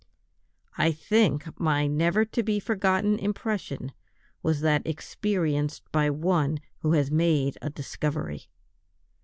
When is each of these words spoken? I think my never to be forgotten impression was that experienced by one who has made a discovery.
I 0.79 0.91
think 0.93 1.59
my 1.59 1.85
never 1.85 2.25
to 2.25 2.41
be 2.41 2.59
forgotten 2.59 3.19
impression 3.19 3.91
was 4.41 4.61
that 4.61 4.81
experienced 4.83 5.83
by 5.91 6.09
one 6.09 6.59
who 6.79 6.93
has 6.93 7.11
made 7.11 7.55
a 7.61 7.69
discovery. 7.69 8.49